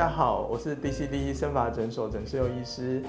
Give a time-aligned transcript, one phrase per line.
[0.00, 3.02] 大家好，我是 DCD 生发诊所诊室医师。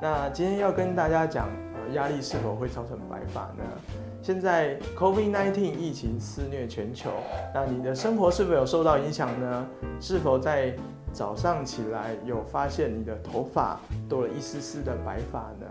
[0.00, 3.62] 那今天要跟大家讲，呃，压力是否会造成白发呢？
[4.22, 7.10] 现在 COVID-19 疫情肆虐全球，
[7.52, 9.68] 那你的生活是否有受到影响呢？
[10.00, 10.74] 是否在
[11.12, 13.78] 早上起来有发现你的头发
[14.08, 15.66] 多了一丝丝的白发呢？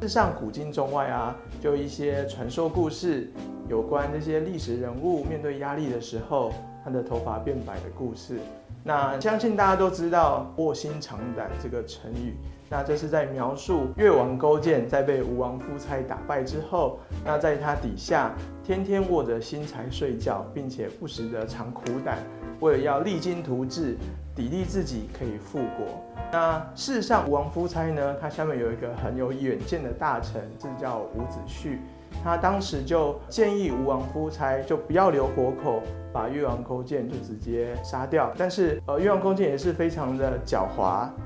[0.00, 3.30] 事上，古今中外啊，就一些传说故事，
[3.68, 6.54] 有关这些历史人物面对压力的时候，
[6.84, 8.38] 他的头发变白的故事。
[8.84, 12.34] 那相信大家都知道“卧薪尝胆”这个成语，
[12.68, 18.32] 那这是在描述越王勾践在被吴王夫差打败之后，那在他底下
[18.64, 22.18] 天天握着薪柴睡觉，并且不时的尝苦胆，
[22.58, 23.96] 为了要励精图治，
[24.34, 25.86] 砥砺自己可以复国。
[26.32, 31.78] 那事实上，吴王夫差呢，他下面有一个很有远见的大臣，这叫伍子胥。
[32.22, 38.32] 他当时就建议吴王夫差就不要留活口，把越王勾践就直接杀掉。
[38.36, 40.82] 但是呃，越王勾践也是非常的狡猾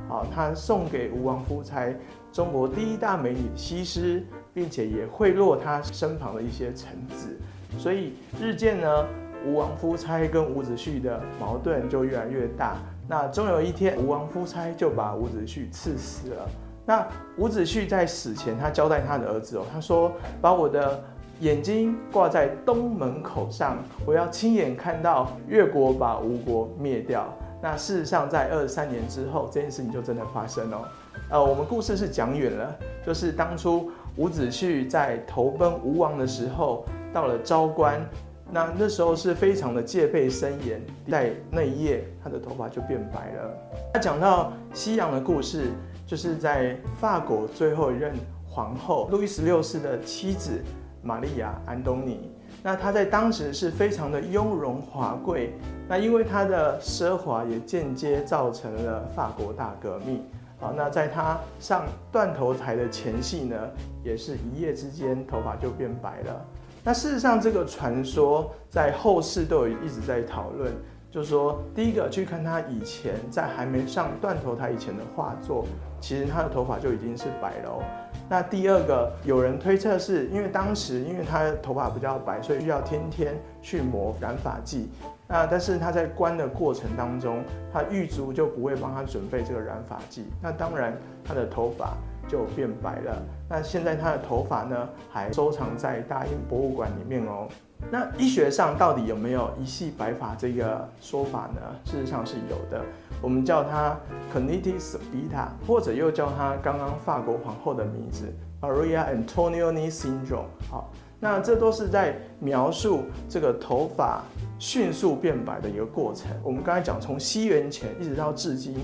[0.09, 1.95] 啊，他送给吴王夫差
[2.33, 7.37] 中国第一大美女西施，并且也贿赂他身旁的一些臣子。
[7.79, 9.07] 所以日渐呢，
[9.45, 12.77] 吴王夫差跟伍子胥的矛盾就越来越大。
[13.09, 16.49] 那终有一天，吴王夫差就把伍子胥赐死了。
[16.87, 17.05] 那
[17.37, 21.03] 伍子胥在死前，他交代他的儿子哦，他说：“把我的
[21.41, 27.27] 眼睛挂在东门口上，我要亲眼看到越国把吴国灭掉。”
[27.61, 30.89] 那事实上，在二十三年之后，这件事情就真的发生了。
[31.29, 38.01] 呃，我们故事是讲远了，就是当初伍子胥在投奔吴王的时候，到了昭关，
[38.49, 43.59] 那那时候是非常的戒备森严，在那一夜，他的头发就变白了。
[43.93, 45.73] 那讲到西洋的故事。
[46.07, 48.15] 就是在法国最后一任
[48.49, 50.63] 皇后路易十六世的妻子
[51.03, 52.31] 玛丽亚·安东尼，
[52.63, 55.53] 那她在当时是非常的雍容华贵，
[55.89, 60.23] 那因为她的奢华也间接造成了法国大革命。
[60.59, 63.57] 好，那在她上断头台的前夕呢，
[64.03, 66.45] 也是一夜之间头发就变白了。
[66.83, 70.73] 那事实上，这个传说在后世都有一直在讨论。
[71.17, 75.65] 就是说，第一个去看他以前在还没上断头台以前的画作，
[75.99, 77.83] 其实他的头发就已经是白了哦。
[78.29, 84.91] 那第二个，有人推测是因为当时因为他头发比较白，所以需要天天去抹染发剂。
[85.27, 90.27] 那但是他在关的过程当中，他狱卒就不会帮他准备这个染发剂。
[90.43, 90.95] 那当然
[91.25, 91.95] 他的头发
[92.29, 93.23] 就变白了。
[93.49, 97.49] 那现在他的头发呢，还收藏在大英博物馆里面哦。
[97.91, 101.61] 那医学上到底有没有一系白发这个说法呢？
[101.85, 102.83] 事实上是有的，
[103.21, 103.97] 我们叫它
[104.35, 108.33] conitis Bita，或者又叫它刚刚法国皇后的名字
[108.63, 110.47] Maria Antonioni syndrome。
[110.71, 114.23] 好，那这都是在描述这个头发
[114.59, 116.31] 迅速变白的一个过程。
[116.43, 118.75] 我们刚才讲，从西元前一直到至今，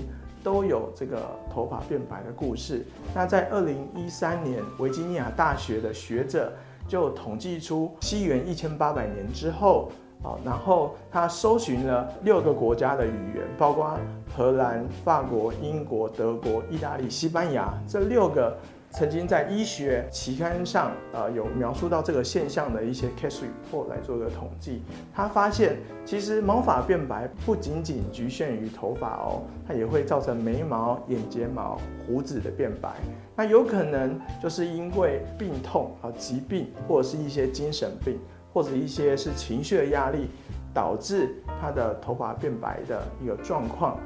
[0.43, 2.85] 都有这个头发变白的故事。
[3.15, 6.51] 那在二零一三年，维吉尼亚大学的学者。
[6.85, 9.89] 就统计出西元一千八百年之后，
[10.21, 13.97] 啊，然后他搜寻了六个国家的语言，包括
[14.35, 18.57] 荷兰、法国、英国、德国、意大利、西班牙这六个
[18.93, 24.83] 曾经在医学期刊上，呃，有描述到这个现象的一些 case report 来做一个统计。
[25.11, 32.91] 他发现，其实毛发变白不仅仅局限于头发哦，它也会造成眉毛、眼睫毛、胡子的变白。
[33.35, 38.19] 那有可能就是因为病痛啊、疾病，或者是一些精神病，
[38.53, 40.27] 或者一些是情绪的压力，
[40.71, 43.97] 导致他的头发变白的一个状况。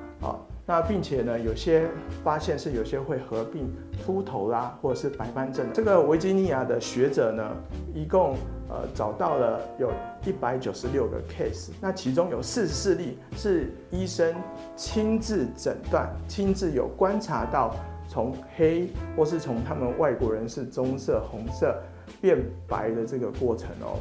[0.67, 1.87] 那并且呢，有些
[2.23, 3.73] 发现是有些会合并
[4.05, 5.65] 秃头啦，或者是白斑症。
[5.73, 7.43] 这个维吉尼亚的学者呢，
[7.95, 8.35] 一共
[8.69, 9.91] 呃找到了有
[10.25, 14.35] 一百九十六个 case，那其中有四十四例是医生
[14.75, 17.73] 亲自诊断、亲自有观察到。
[18.09, 21.77] 从黑或是从他们外国人是棕色、红色
[22.21, 23.99] 变白的这个过程哦，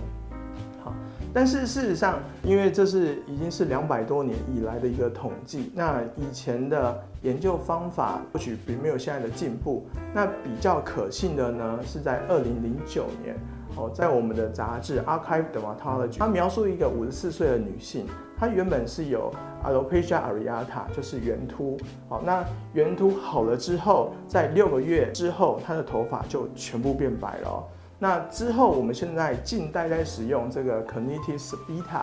[1.32, 13.36] 但是事实上，因为这是已经是两百多年以来的一个统计，那以前的研究方法或许并没有现在的进步，那比较可信的呢，是在二零零九年
[13.76, 18.06] 哦，在我们的杂志《Archive Dermatology》，它描述一个五十四岁的女性。
[18.38, 19.32] 她原本是有
[19.64, 21.78] alopecia areata，就是圆秃。
[22.08, 22.44] 好，那
[22.74, 27.64] 圆秃好了之后，在六个月之后，她的头发就全部变白了。
[27.98, 32.02] 那之后，我们现在近代在使用这个 conitis beta，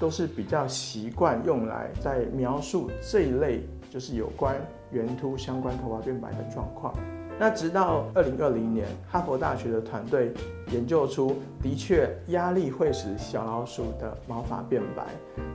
[0.00, 4.56] 都是比较习惯用来在描述这一类，就是有关
[4.90, 6.92] 圆秃相关头发变白的状况。
[7.38, 10.32] 那直到二零二零年，哈佛大学的团队
[10.72, 15.04] 研究出，的确压力会使小老鼠的毛发变白。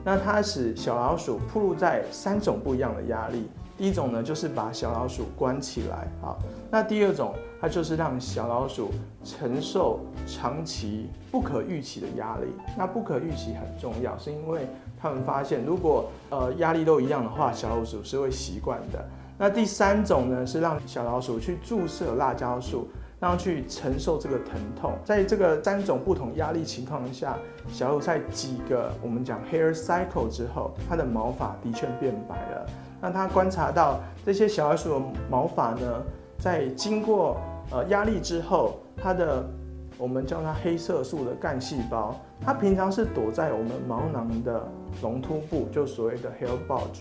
[0.02, 6.34] 那它使小老鼠暴露在三种不一样的压力，第一种呢，就是把小老鼠关起来啊。
[6.70, 8.90] 那第二种，它就是让小老鼠
[9.22, 12.46] 承受长期不可预期的压力。
[12.78, 14.66] 那不可预期很重要，是因为
[14.98, 19.04] 他们发现，如果呃压力都一样的话，小老鼠是会习惯的。
[19.38, 22.88] 那第三种呢，是让小老鼠去注射辣椒素。
[23.20, 27.38] 让去承受这个疼痛，在这个三种不同压力情况下，
[27.68, 32.66] 小鼠在几个我们讲 hair cycle 之后，它的毛发的确变白了。
[33.00, 36.02] 那他观察到这些小老鼠的毛发呢，
[36.38, 37.40] 在经过
[37.70, 39.48] 呃压力之后，它的
[39.96, 42.14] 我们叫它黑色素的干细胞，
[42.44, 44.68] 它平常是躲在我们毛囊的
[45.00, 47.00] 龙突部，就所谓的 hair bulge。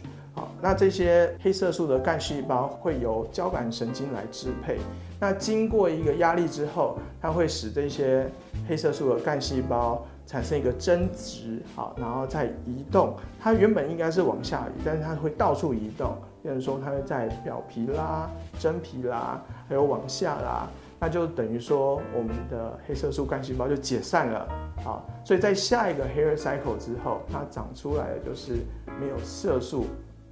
[0.62, 4.78] 那这些黑色素的干细胞会由交感神经来支配。
[5.20, 8.26] 那经过一个压力之后，它会使这些
[8.68, 13.16] 黑色素的干细胞产生一个增殖，好，然后再移动。
[13.40, 16.16] 它原本应该是往下移，但是它会到处移动。
[16.42, 18.30] 比如说，它会在表皮啦、
[18.60, 20.68] 真皮啦，还有往下啦，
[21.00, 24.46] 那就等于说我们的黑色素干细胞就解散了。
[24.84, 28.58] 好，所以在下一个 hair cycle 之后，它长出来的就是
[29.00, 29.86] 没有色素。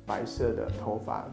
[0.06, 1.26] 白色的头发，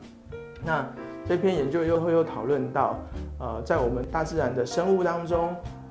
[0.64, 0.86] 那
[1.26, 2.96] 这篇研究又会又讨论到，
[3.38, 5.48] 呃，在我们大自然的生物当中，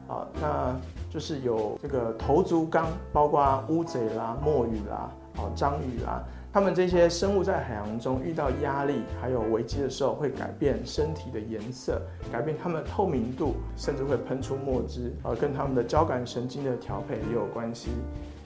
[0.08, 0.76] 啊，那
[1.10, 12.02] 就是有这个头足纲，包括乌贼啦、墨鱼啦、哦章鱼啦，它们这些生物在海洋中遇到压力还有危机的时候，会改变身体的颜色，
[12.32, 17.90] 改变它们透明度，甚至会喷出墨汁，呃，跟它们的交感神经的调配也有关系。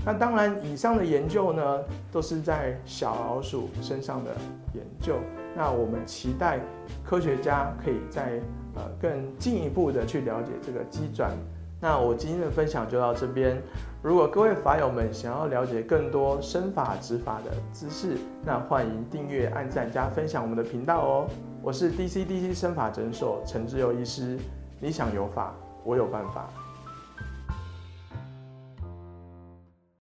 [0.04, 1.80] 那当然，以上的研究呢，
[2.12, 4.32] 都是在小老鼠身上的
[4.74, 5.16] 研究。
[5.56, 6.60] 那我们期待
[7.04, 8.40] 科学家可以在
[8.76, 11.32] 呃更进一步的去了解这个机转。
[11.80, 13.62] 那我今天的分享就到这边。
[14.02, 21.28] 如果各位法友们想要了解更多身法执法的知识，那欢迎订阅、按赞加分享我们的频道哦。
[21.62, 24.40] 我是 DCDC 身法诊所陈志佑医师，
[24.80, 25.54] 你想有法，
[25.84, 26.50] 我有办法。